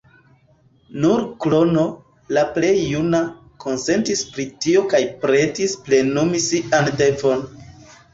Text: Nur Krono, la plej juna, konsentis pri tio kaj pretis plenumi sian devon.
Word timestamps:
Nur 1.01 1.19
Krono, 1.43 1.81
la 2.37 2.45
plej 2.55 2.71
juna, 2.93 3.19
konsentis 3.65 4.23
pri 4.37 4.45
tio 4.65 4.81
kaj 4.95 5.03
pretis 5.27 5.77
plenumi 5.91 6.43
sian 6.47 6.91
devon. 7.03 7.45